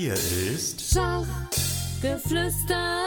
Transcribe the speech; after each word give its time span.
Hier 0.00 0.14
ist 0.14 0.80
Schachgeflüster. 0.92 3.02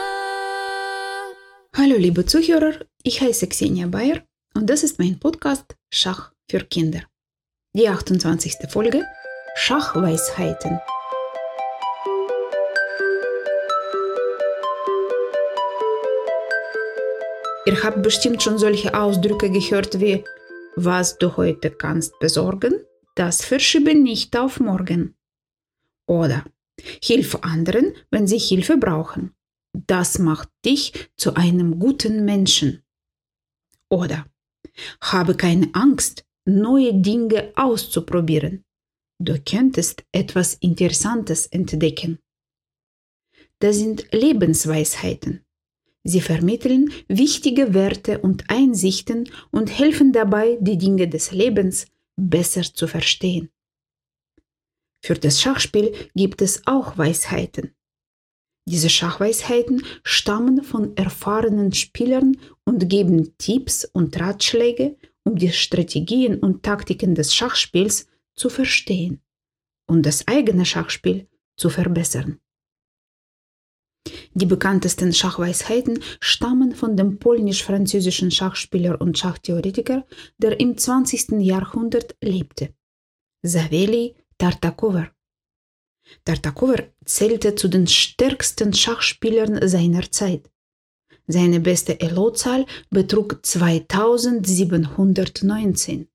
Hallo 1.74 1.96
liebe 1.96 2.26
Zuhörer, 2.26 2.84
ich 3.02 3.22
heiße 3.22 3.46
Xenia 3.46 3.86
Bayer 3.86 4.20
und 4.52 4.68
das 4.68 4.82
ist 4.82 4.98
mein 4.98 5.18
Podcast 5.18 5.74
Schach 5.90 6.32
für 6.50 6.60
Kinder. 6.60 7.00
Die 7.74 7.88
28. 7.88 8.68
Folge 8.68 9.06
Schachweisheiten. 9.54 10.80
Ihr 17.64 17.82
habt 17.82 18.02
bestimmt 18.02 18.42
schon 18.42 18.58
solche 18.58 18.92
Ausdrücke 18.92 19.50
gehört 19.50 19.98
wie 19.98 20.22
was 20.76 21.16
du 21.16 21.38
heute 21.38 21.70
kannst 21.70 22.18
besorgen, 22.18 22.84
das 23.14 23.42
verschiebe 23.42 23.94
nicht 23.94 24.36
auf 24.36 24.60
morgen. 24.60 25.16
Oder 26.06 26.44
Hilf 27.02 27.36
anderen, 27.42 27.94
wenn 28.10 28.26
sie 28.26 28.38
Hilfe 28.38 28.76
brauchen. 28.76 29.32
Das 29.72 30.18
macht 30.18 30.48
dich 30.64 31.10
zu 31.16 31.34
einem 31.34 31.78
guten 31.78 32.24
Menschen. 32.24 32.82
Oder 33.88 34.26
habe 35.00 35.34
keine 35.34 35.68
Angst, 35.72 36.24
neue 36.44 36.94
Dinge 36.94 37.52
auszuprobieren. 37.56 38.64
Du 39.18 39.38
könntest 39.40 40.04
etwas 40.12 40.54
Interessantes 40.54 41.46
entdecken. 41.46 42.18
Das 43.60 43.76
sind 43.76 44.08
Lebensweisheiten. 44.10 45.44
Sie 46.04 46.20
vermitteln 46.20 46.90
wichtige 47.06 47.74
Werte 47.74 48.18
und 48.18 48.50
Einsichten 48.50 49.30
und 49.52 49.68
helfen 49.78 50.12
dabei, 50.12 50.58
die 50.60 50.76
Dinge 50.76 51.06
des 51.08 51.30
Lebens 51.30 51.86
besser 52.16 52.62
zu 52.62 52.88
verstehen. 52.88 53.50
Für 55.04 55.14
das 55.14 55.40
Schachspiel 55.40 55.92
gibt 56.14 56.42
es 56.42 56.62
auch 56.66 56.96
Weisheiten. 56.96 57.74
Diese 58.68 58.88
Schachweisheiten 58.88 59.84
stammen 60.04 60.62
von 60.62 60.96
erfahrenen 60.96 61.72
Spielern 61.72 62.36
und 62.64 62.88
geben 62.88 63.36
Tipps 63.36 63.84
und 63.84 64.18
Ratschläge, 64.20 64.96
um 65.24 65.36
die 65.36 65.50
Strategien 65.50 66.38
und 66.38 66.62
Taktiken 66.62 67.16
des 67.16 67.34
Schachspiels 67.34 68.06
zu 68.34 68.48
verstehen 68.48 69.20
und 69.88 70.06
das 70.06 70.28
eigene 70.28 70.64
Schachspiel 70.64 71.28
zu 71.56 71.70
verbessern. 71.70 72.38
Die 74.34 74.46
bekanntesten 74.46 75.12
Schachweisheiten 75.12 76.02
stammen 76.20 76.74
von 76.74 76.96
dem 76.96 77.18
polnisch-französischen 77.18 78.30
Schachspieler 78.30 79.00
und 79.00 79.18
Schachtheoretiker, 79.18 80.06
der 80.38 80.58
im 80.58 80.78
20. 80.78 81.40
Jahrhundert 81.40 82.16
lebte. 82.22 82.74
Saveli 83.44 84.14
Tartakower. 84.42 85.06
Tartakower 86.24 86.90
zählte 87.04 87.54
zu 87.54 87.68
den 87.68 87.86
stärksten 87.86 88.74
Schachspielern 88.74 89.68
seiner 89.68 90.10
Zeit. 90.10 90.50
Seine 91.28 91.60
beste 91.60 92.00
Elo-Zahl 92.00 92.66
betrug 92.90 93.46
2719. 93.46 96.08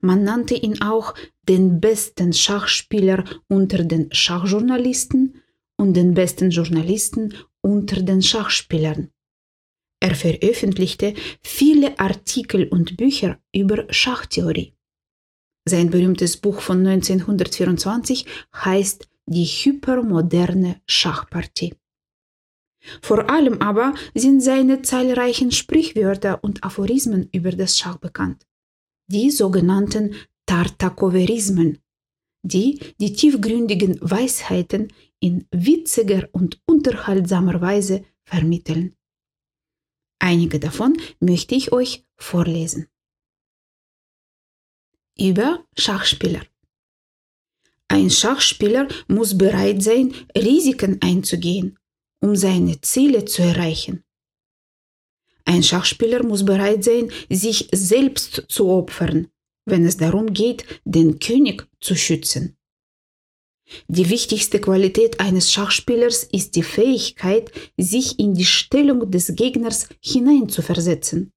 Man 0.00 0.24
nannte 0.24 0.56
ihn 0.56 0.82
auch 0.82 1.14
den 1.48 1.80
besten 1.80 2.32
Schachspieler 2.32 3.22
unter 3.46 3.84
den 3.84 4.12
Schachjournalisten 4.12 5.40
und 5.76 5.94
den 5.94 6.14
besten 6.14 6.50
Journalisten 6.50 7.36
unter 7.60 8.02
den 8.02 8.20
Schachspielern. 8.20 9.12
Er 10.00 10.16
veröffentlichte 10.16 11.14
viele 11.40 12.00
Artikel 12.00 12.66
und 12.66 12.96
Bücher 12.96 13.38
über 13.54 13.86
Schachtheorie. 13.90 14.74
Sein 15.64 15.90
berühmtes 15.90 16.36
Buch 16.36 16.60
von 16.60 16.84
1924 16.84 18.26
heißt 18.54 19.08
Die 19.26 19.44
hypermoderne 19.44 20.80
Schachpartie. 20.86 21.74
Vor 23.00 23.30
allem 23.30 23.62
aber 23.62 23.94
sind 24.14 24.40
seine 24.40 24.82
zahlreichen 24.82 25.52
Sprichwörter 25.52 26.42
und 26.42 26.64
Aphorismen 26.64 27.28
über 27.32 27.52
das 27.52 27.78
Schach 27.78 27.98
bekannt. 27.98 28.44
Die 29.06 29.30
sogenannten 29.30 30.16
Tartakoverismen, 30.46 31.78
die 32.42 32.80
die 32.98 33.12
tiefgründigen 33.12 33.98
Weisheiten 34.00 34.92
in 35.20 35.46
witziger 35.52 36.28
und 36.32 36.60
unterhaltsamer 36.66 37.60
Weise 37.60 38.04
vermitteln. 38.24 38.96
Einige 40.18 40.58
davon 40.58 40.96
möchte 41.20 41.54
ich 41.54 41.70
euch 41.70 42.04
vorlesen 42.16 42.88
über 45.18 45.64
Schachspieler. 45.76 46.42
Ein 47.88 48.10
Schachspieler 48.10 48.88
muss 49.08 49.36
bereit 49.36 49.82
sein, 49.82 50.14
Risiken 50.36 51.00
einzugehen, 51.02 51.78
um 52.20 52.36
seine 52.36 52.80
Ziele 52.80 53.24
zu 53.26 53.42
erreichen. 53.42 54.02
Ein 55.44 55.62
Schachspieler 55.62 56.22
muss 56.24 56.44
bereit 56.44 56.84
sein, 56.84 57.10
sich 57.28 57.68
selbst 57.72 58.44
zu 58.48 58.68
opfern, 58.68 59.28
wenn 59.66 59.84
es 59.84 59.96
darum 59.96 60.32
geht, 60.32 60.64
den 60.84 61.18
König 61.18 61.68
zu 61.80 61.94
schützen. 61.96 62.56
Die 63.88 64.08
wichtigste 64.08 64.60
Qualität 64.60 65.20
eines 65.20 65.52
Schachspielers 65.52 66.24
ist 66.24 66.56
die 66.56 66.62
Fähigkeit, 66.62 67.50
sich 67.76 68.18
in 68.18 68.34
die 68.34 68.44
Stellung 68.44 69.10
des 69.10 69.34
Gegners 69.34 69.88
hineinzuversetzen 70.00 71.32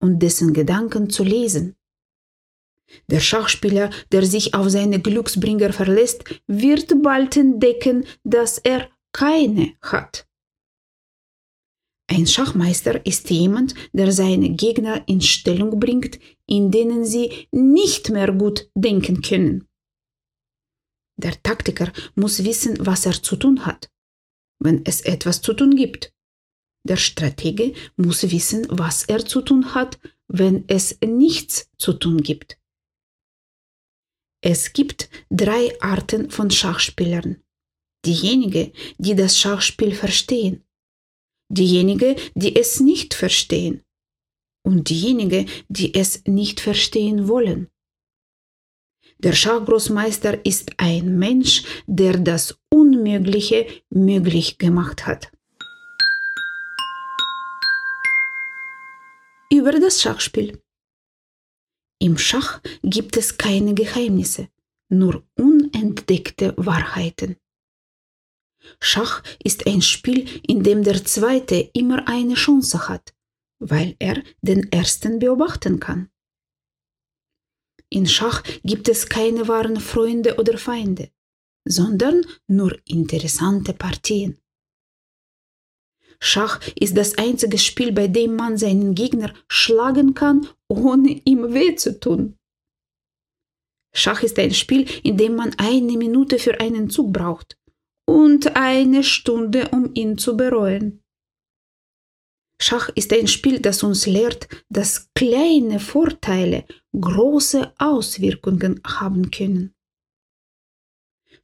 und 0.00 0.20
dessen 0.20 0.52
Gedanken 0.52 1.10
zu 1.10 1.24
lesen. 1.24 1.76
Der 3.10 3.20
Schachspieler, 3.20 3.90
der 4.10 4.24
sich 4.24 4.54
auf 4.54 4.68
seine 4.70 5.00
Glücksbringer 5.00 5.72
verlässt, 5.72 6.24
wird 6.46 7.02
bald 7.02 7.36
entdecken, 7.36 8.04
dass 8.24 8.58
er 8.58 8.88
keine 9.12 9.74
hat. 9.82 10.26
Ein 12.08 12.26
Schachmeister 12.26 13.06
ist 13.06 13.30
jemand, 13.30 13.74
der 13.92 14.12
seine 14.12 14.50
Gegner 14.50 15.02
in 15.08 15.22
Stellung 15.22 15.80
bringt, 15.80 16.18
in 16.46 16.70
denen 16.70 17.06
sie 17.06 17.48
nicht 17.50 18.10
mehr 18.10 18.32
gut 18.32 18.68
denken 18.74 19.22
können. 19.22 19.66
Der 21.16 21.42
Taktiker 21.42 21.90
muss 22.14 22.44
wissen, 22.44 22.76
was 22.80 23.06
er 23.06 23.22
zu 23.22 23.36
tun 23.36 23.64
hat, 23.64 23.90
wenn 24.58 24.84
es 24.84 25.00
etwas 25.02 25.40
zu 25.40 25.54
tun 25.54 25.74
gibt. 25.74 26.12
Der 26.86 26.96
Stratege 26.96 27.74
muss 27.96 28.30
wissen, 28.30 28.66
was 28.68 29.04
er 29.04 29.24
zu 29.24 29.40
tun 29.40 29.74
hat, 29.74 29.98
wenn 30.28 30.64
es 30.68 30.98
nichts 31.00 31.70
zu 31.78 31.92
tun 31.92 32.22
gibt. 32.22 32.58
Es 34.44 34.72
gibt 34.72 35.08
drei 35.30 35.80
Arten 35.80 36.28
von 36.28 36.50
Schachspielern. 36.50 37.40
Diejenige, 38.04 38.72
die 38.98 39.14
das 39.14 39.38
Schachspiel 39.38 39.94
verstehen, 39.94 40.64
diejenige, 41.48 42.16
die 42.34 42.56
es 42.56 42.80
nicht 42.80 43.14
verstehen 43.14 43.84
und 44.66 44.88
diejenige, 44.88 45.46
die 45.68 45.94
es 45.94 46.24
nicht 46.26 46.58
verstehen 46.58 47.28
wollen. 47.28 47.68
Der 49.18 49.32
Schachgroßmeister 49.32 50.44
ist 50.44 50.72
ein 50.78 51.16
Mensch, 51.20 51.62
der 51.86 52.18
das 52.18 52.58
Unmögliche 52.68 53.68
möglich 53.90 54.58
gemacht 54.58 55.06
hat. 55.06 55.30
Über 59.52 59.70
das 59.78 60.02
Schachspiel. 60.02 60.60
Im 62.02 62.18
Schach 62.18 62.60
gibt 62.82 63.16
es 63.16 63.38
keine 63.38 63.74
Geheimnisse, 63.74 64.48
nur 64.88 65.24
unentdeckte 65.36 66.52
Wahrheiten. 66.56 67.36
Schach 68.80 69.22
ist 69.44 69.68
ein 69.68 69.82
Spiel, 69.82 70.26
in 70.44 70.64
dem 70.64 70.82
der 70.82 71.04
Zweite 71.04 71.70
immer 71.74 72.08
eine 72.08 72.34
Chance 72.34 72.88
hat, 72.88 73.14
weil 73.60 73.94
er 74.00 74.20
den 74.40 74.72
Ersten 74.72 75.20
beobachten 75.20 75.78
kann. 75.78 76.10
In 77.88 78.08
Schach 78.08 78.42
gibt 78.64 78.88
es 78.88 79.08
keine 79.08 79.46
wahren 79.46 79.78
Freunde 79.78 80.40
oder 80.40 80.58
Feinde, 80.58 81.08
sondern 81.64 82.26
nur 82.48 82.76
interessante 82.84 83.74
Partien. 83.74 84.41
Schach 86.24 86.60
ist 86.76 86.96
das 86.96 87.18
einzige 87.18 87.58
Spiel, 87.58 87.90
bei 87.90 88.06
dem 88.06 88.36
man 88.36 88.56
seinen 88.56 88.94
Gegner 88.94 89.34
schlagen 89.48 90.14
kann, 90.14 90.46
ohne 90.68 91.20
ihm 91.24 91.52
weh 91.52 91.74
zu 91.74 91.98
tun. 91.98 92.38
Schach 93.92 94.22
ist 94.22 94.38
ein 94.38 94.54
Spiel, 94.54 94.88
in 95.02 95.16
dem 95.16 95.34
man 95.34 95.52
eine 95.58 95.98
Minute 95.98 96.38
für 96.38 96.60
einen 96.60 96.88
Zug 96.90 97.12
braucht 97.12 97.58
und 98.06 98.54
eine 98.54 99.02
Stunde, 99.02 99.70
um 99.70 99.90
ihn 99.94 100.16
zu 100.16 100.36
bereuen. 100.36 101.02
Schach 102.60 102.88
ist 102.90 103.12
ein 103.12 103.26
Spiel, 103.26 103.58
das 103.58 103.82
uns 103.82 104.06
lehrt, 104.06 104.46
dass 104.68 105.10
kleine 105.16 105.80
Vorteile 105.80 106.64
große 106.98 107.74
Auswirkungen 107.78 108.80
haben 108.86 109.32
können. 109.32 109.74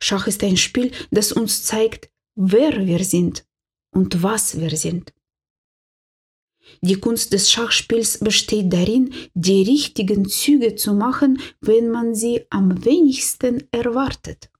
Schach 0.01 0.29
ist 0.29 0.45
ein 0.45 0.57
Spiel, 0.57 0.93
das 1.11 1.33
uns 1.33 1.65
zeigt, 1.65 2.13
wer 2.37 2.87
wir 2.87 3.03
sind 3.03 3.48
und 3.99 4.23
was 4.23 4.45
wir 4.61 4.75
sind. 4.77 5.13
Die 6.83 7.01
Kunst 7.05 7.33
des 7.33 7.51
Schachspiels 7.51 8.19
besteht 8.29 8.73
darin, 8.73 9.13
die 9.35 9.63
richtigen 9.75 10.29
Züge 10.29 10.77
zu 10.77 10.93
machen, 10.95 11.41
wenn 11.61 11.91
man 11.91 12.15
sie 12.15 12.47
am 12.51 12.85
wenigsten 12.85 13.55
erwartet. 13.73 14.51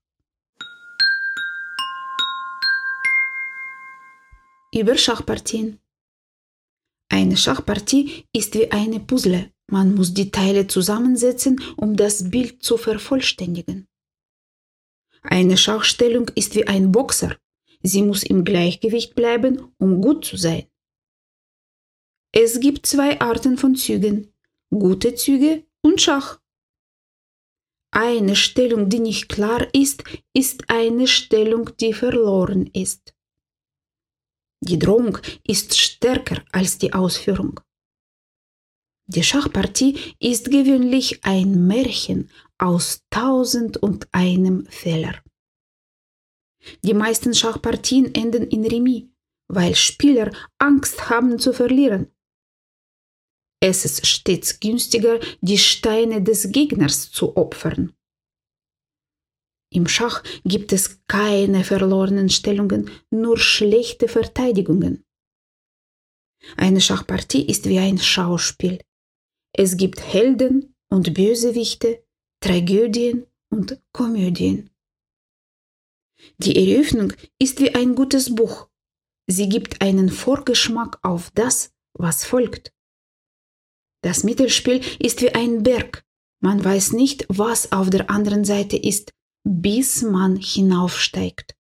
Über 4.75 4.97
Schachpartien. 4.97 5.79
Eine 7.11 7.37
Schachpartie 7.37 8.25
ist 8.33 8.55
wie 8.55 8.71
eine 8.73 9.01
Puzzle. 9.01 9.51
Man 9.71 9.95
muss 9.95 10.15
die 10.15 10.31
Teile 10.31 10.67
zusammensetzen, 10.67 11.61
um 11.77 11.97
das 11.97 12.31
Bild 12.31 12.63
zu 12.63 12.77
vervollständigen. 12.77 13.87
Eine 15.23 15.57
Schachstellung 15.57 16.27
ist 16.35 16.55
wie 16.55 16.67
ein 16.67 16.91
Boxer. 16.91 17.37
Sie 17.83 18.03
muss 18.03 18.23
im 18.23 18.45
Gleichgewicht 18.45 19.15
bleiben, 19.15 19.73
um 19.79 20.01
gut 20.01 20.25
zu 20.25 20.37
sein. 20.37 20.67
Es 22.33 22.61
gibt 22.61 22.87
zwei 22.87 23.21
Arten 23.21 23.57
von 23.57 23.75
Zügen, 23.75 24.33
gute 24.71 25.15
Züge 25.15 25.65
und 25.81 26.01
Schach. 26.01 26.41
Eine 27.91 28.37
Stellung, 28.37 28.91
die 28.91 29.01
nicht 29.01 29.29
klar 29.29 29.67
ist, 29.73 30.05
ist 30.35 30.69
eine 30.69 31.07
Stellung, 31.07 31.71
die 31.81 31.95
verloren 31.95 32.67
ist. 32.75 33.15
Die 34.61 34.79
Drohung 34.79 35.19
ist 35.45 35.79
stärker 35.79 36.45
als 36.53 36.79
die 36.79 36.93
Ausführung. 36.93 37.61
Die 39.07 39.23
Schachpartie 39.23 39.99
ist 40.19 40.51
gewöhnlich 40.51 41.25
ein 41.25 41.67
Märchen 41.67 42.31
aus 42.59 43.05
tausend 43.09 43.79
und 43.79 44.07
einem 44.13 44.67
Fehler. 44.67 45.15
Die 46.83 46.95
meisten 46.95 47.35
Schachpartien 47.35 48.15
enden 48.15 48.49
in 48.49 48.65
Remis, 48.65 49.05
weil 49.49 49.75
Spieler 49.75 50.31
Angst 50.59 51.11
haben 51.11 51.39
zu 51.39 51.53
verlieren. 51.53 52.13
Es 53.61 53.85
ist 53.85 54.07
stets 54.07 54.61
günstiger, 54.61 55.19
die 55.41 55.59
Steine 55.59 56.23
des 56.23 56.53
Gegners 56.53 57.11
zu 57.11 57.37
opfern. 57.37 57.93
Im 59.71 59.87
Schach 59.87 60.23
gibt 60.45 60.73
es 60.73 61.05
keine 61.09 61.65
verlorenen 61.65 62.31
Stellungen, 62.31 62.91
nur 63.11 63.39
schlechte 63.39 64.09
Verteidigungen. 64.09 65.05
Eine 66.57 66.81
Schachpartie 66.81 67.47
ist 67.47 67.69
wie 67.69 67.79
ein 67.79 67.99
Schauspiel. 67.99 68.81
Es 69.53 69.77
gibt 69.77 70.01
Helden 70.01 70.75
und 70.89 71.13
Bösewichte, 71.15 72.05
Tragödien 72.41 73.27
und 73.51 73.83
Komödien. 73.93 74.71
Die 76.37 76.73
Eröffnung 76.73 77.13
ist 77.39 77.61
wie 77.61 77.75
ein 77.75 77.95
gutes 77.95 78.35
Buch. 78.35 78.69
Sie 79.27 79.49
gibt 79.49 79.81
einen 79.83 80.11
Vorgeschmack 80.11 80.99
auf 81.03 81.31
das, 81.35 81.73
was 81.95 82.25
folgt. 82.25 82.73
Das 84.03 84.23
Mittelspiel 84.23 84.81
ist 84.99 85.21
wie 85.23 85.35
ein 85.35 85.63
Berg. 85.63 86.05
Man 86.41 86.65
weiß 86.65 86.93
nicht, 86.93 87.27
was 87.29 87.73
auf 87.73 87.91
der 87.91 88.11
anderen 88.11 88.45
Seite 88.45 88.77
ist, 88.77 89.13
bis 89.45 90.03
man 90.03 90.37
hinaufsteigt. 90.37 91.57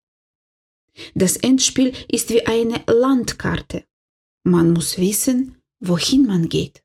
Das 1.14 1.36
Endspiel 1.36 1.92
ist 2.08 2.30
wie 2.30 2.46
eine 2.46 2.82
Landkarte. 2.86 3.84
Man 4.44 4.72
muss 4.72 4.98
wissen, 4.98 5.60
wohin 5.80 6.26
man 6.26 6.48
geht. 6.48 6.82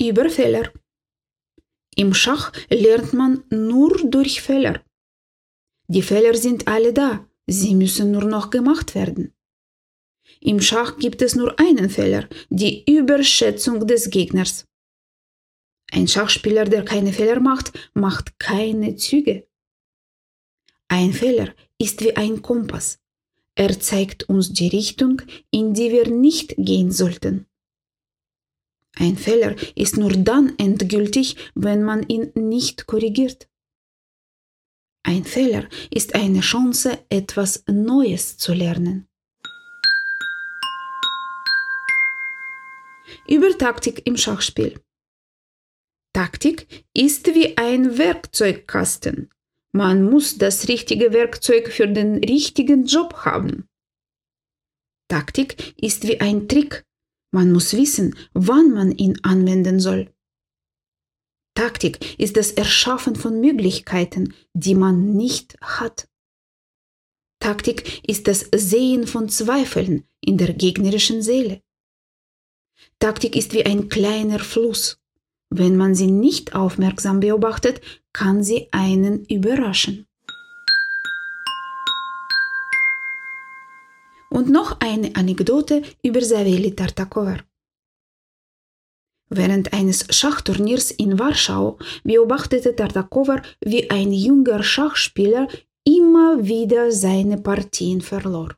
Über 0.00 0.28
Fehler. 0.28 0.72
Im 1.96 2.14
Schach 2.14 2.52
lernt 2.70 3.12
man 3.12 3.44
nur 3.50 3.96
durch 4.10 4.42
Fehler. 4.42 4.82
Die 5.86 6.02
Fehler 6.02 6.34
sind 6.34 6.66
alle 6.66 6.92
da, 6.92 7.28
sie 7.46 7.74
müssen 7.74 8.10
nur 8.10 8.24
noch 8.24 8.50
gemacht 8.50 8.94
werden. 8.94 9.32
Im 10.40 10.60
Schach 10.60 10.98
gibt 10.98 11.22
es 11.22 11.34
nur 11.34 11.58
einen 11.60 11.90
Fehler, 11.90 12.28
die 12.48 12.84
Überschätzung 12.90 13.86
des 13.86 14.10
Gegners. 14.10 14.66
Ein 15.92 16.08
Schachspieler, 16.08 16.64
der 16.64 16.84
keine 16.84 17.12
Fehler 17.12 17.40
macht, 17.40 17.72
macht 17.94 18.38
keine 18.38 18.96
Züge. 18.96 19.46
Ein 20.88 21.12
Fehler 21.12 21.54
ist 21.78 22.02
wie 22.02 22.16
ein 22.16 22.42
Kompass. 22.42 22.98
Er 23.54 23.78
zeigt 23.78 24.28
uns 24.28 24.52
die 24.52 24.68
Richtung, 24.68 25.22
in 25.50 25.74
die 25.74 25.92
wir 25.92 26.08
nicht 26.08 26.54
gehen 26.56 26.90
sollten. 26.90 27.46
Ein 28.96 29.16
Fehler 29.16 29.56
ist 29.74 29.96
nur 29.96 30.12
dann 30.12 30.56
endgültig, 30.58 31.36
wenn 31.54 31.82
man 31.82 32.08
ihn 32.08 32.30
nicht 32.34 32.86
korrigiert. 32.86 33.48
Ein 35.02 35.24
Fehler 35.24 35.68
ist 35.90 36.14
eine 36.14 36.40
Chance, 36.40 36.98
etwas 37.10 37.64
Neues 37.66 38.38
zu 38.38 38.54
lernen. 38.54 39.08
Über 43.28 43.56
Taktik 43.56 44.06
im 44.06 44.16
Schachspiel. 44.16 44.80
Taktik 46.14 46.84
ist 46.94 47.26
wie 47.34 47.56
ein 47.58 47.98
Werkzeugkasten. 47.98 49.30
Man 49.72 50.08
muss 50.08 50.38
das 50.38 50.68
richtige 50.68 51.12
Werkzeug 51.12 51.72
für 51.72 51.88
den 51.88 52.22
richtigen 52.22 52.84
Job 52.84 53.14
haben. 53.24 53.68
Taktik 55.08 55.74
ist 55.76 56.06
wie 56.06 56.20
ein 56.20 56.48
Trick. 56.48 56.84
Man 57.34 57.50
muss 57.50 57.72
wissen, 57.72 58.14
wann 58.32 58.70
man 58.70 58.92
ihn 58.92 59.18
anwenden 59.24 59.80
soll. 59.80 60.14
Taktik 61.56 62.16
ist 62.16 62.36
das 62.36 62.52
Erschaffen 62.52 63.16
von 63.16 63.40
Möglichkeiten, 63.40 64.34
die 64.52 64.76
man 64.76 65.16
nicht 65.16 65.56
hat. 65.60 66.08
Taktik 67.40 68.08
ist 68.08 68.28
das 68.28 68.48
Sehen 68.54 69.08
von 69.08 69.28
Zweifeln 69.28 70.04
in 70.20 70.38
der 70.38 70.52
gegnerischen 70.54 71.22
Seele. 71.22 71.60
Taktik 73.00 73.34
ist 73.34 73.52
wie 73.52 73.66
ein 73.66 73.88
kleiner 73.88 74.38
Fluss. 74.38 75.00
Wenn 75.50 75.76
man 75.76 75.96
sie 75.96 76.12
nicht 76.12 76.54
aufmerksam 76.54 77.18
beobachtet, 77.18 77.80
kann 78.12 78.44
sie 78.44 78.68
einen 78.70 79.24
überraschen. 79.24 80.06
Und 84.34 84.50
noch 84.50 84.80
eine 84.80 85.14
Anekdote 85.14 85.82
über 86.02 86.20
Saveli 86.20 86.74
Tartakova. 86.74 87.36
Während 89.30 89.72
eines 89.72 90.06
Schachturniers 90.10 90.90
in 90.90 91.20
Warschau 91.20 91.78
beobachtete 92.02 92.74
Tartakova, 92.74 93.40
wie 93.64 93.88
ein 93.90 94.12
junger 94.12 94.64
Schachspieler 94.64 95.46
immer 95.84 96.44
wieder 96.44 96.90
seine 96.90 97.38
Partien 97.38 98.00
verlor. 98.00 98.56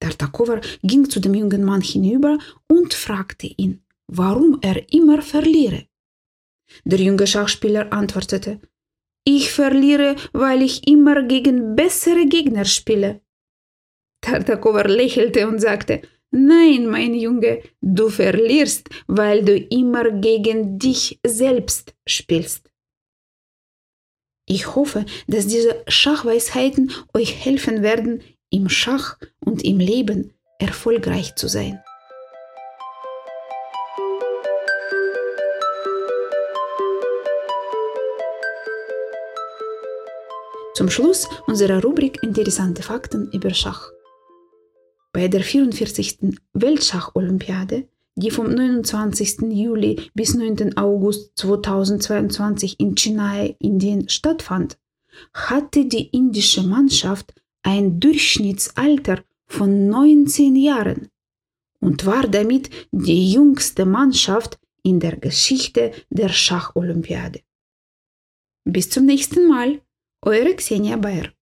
Tartakova 0.00 0.62
ging 0.82 1.10
zu 1.10 1.20
dem 1.20 1.34
jungen 1.34 1.62
Mann 1.62 1.82
hinüber 1.82 2.38
und 2.66 2.94
fragte 2.94 3.48
ihn, 3.48 3.82
warum 4.06 4.60
er 4.62 4.90
immer 4.94 5.20
verliere. 5.20 5.84
Der 6.84 7.00
junge 7.00 7.26
Schachspieler 7.26 7.92
antwortete, 7.92 8.60
ich 9.24 9.52
verliere, 9.52 10.16
weil 10.32 10.62
ich 10.62 10.88
immer 10.88 11.22
gegen 11.22 11.76
bessere 11.76 12.24
Gegner 12.24 12.64
spiele. 12.64 13.20
Tartakova 14.30 14.82
lächelte 14.82 15.46
und 15.48 15.60
sagte, 15.60 16.02
Nein, 16.32 16.86
mein 16.86 17.14
Junge, 17.14 17.62
du 17.80 18.08
verlierst, 18.08 18.88
weil 19.08 19.44
du 19.44 19.56
immer 19.56 20.12
gegen 20.12 20.78
dich 20.78 21.18
selbst 21.26 21.92
spielst. 22.06 22.70
Ich 24.46 24.74
hoffe, 24.76 25.04
dass 25.26 25.48
diese 25.48 25.82
Schachweisheiten 25.88 26.92
euch 27.14 27.44
helfen 27.44 27.82
werden, 27.82 28.22
im 28.50 28.68
Schach 28.68 29.16
und 29.44 29.64
im 29.64 29.78
Leben 29.78 30.32
erfolgreich 30.58 31.34
zu 31.34 31.48
sein. 31.48 31.80
Zum 40.74 40.88
Schluss 40.88 41.28
unserer 41.46 41.82
Rubrik 41.82 42.22
Interessante 42.22 42.82
Fakten 42.82 43.30
über 43.32 43.52
Schach. 43.52 43.90
Bei 45.12 45.26
der 45.26 45.42
44. 45.42 46.18
Weltschach-Olympiade, 46.52 47.88
die 48.14 48.30
vom 48.30 48.52
29. 48.52 49.42
Juli 49.50 50.10
bis 50.14 50.34
9. 50.34 50.76
August 50.76 51.32
2022 51.36 52.78
in 52.78 52.94
Chennai, 52.94 53.56
Indien 53.58 54.08
stattfand, 54.08 54.78
hatte 55.34 55.86
die 55.86 56.08
indische 56.10 56.62
Mannschaft 56.62 57.34
ein 57.62 57.98
Durchschnittsalter 57.98 59.24
von 59.46 59.88
19 59.88 60.54
Jahren 60.54 61.08
und 61.80 62.06
war 62.06 62.28
damit 62.28 62.70
die 62.92 63.32
jüngste 63.32 63.86
Mannschaft 63.86 64.60
in 64.82 65.00
der 65.00 65.16
Geschichte 65.16 65.92
der 66.08 66.28
Schacholympiade. 66.28 67.40
Bis 68.64 68.90
zum 68.90 69.06
nächsten 69.06 69.48
Mal, 69.48 69.80
eure 70.22 70.54
Xenia 70.54 70.96
Bayer. 70.96 71.32